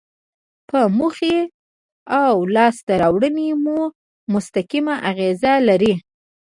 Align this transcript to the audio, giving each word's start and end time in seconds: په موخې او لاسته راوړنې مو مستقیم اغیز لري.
په 0.69 0.79
موخې 0.97 1.37
او 2.21 2.35
لاسته 2.55 2.93
راوړنې 3.01 3.47
مو 3.63 3.79
مستقیم 4.33 4.87
اغیز 5.09 5.41
لري. 5.69 5.93